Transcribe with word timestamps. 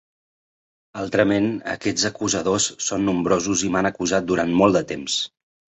Altrament 1.01 1.51
aquests 1.75 2.07
acusadors 2.11 2.67
són 2.89 3.07
nombrosos 3.11 3.67
i 3.69 3.73
m'han 3.77 3.93
acusat 3.95 4.31
durant 4.35 4.61
molt 4.65 4.81
de 4.81 4.87
temps. 4.97 5.25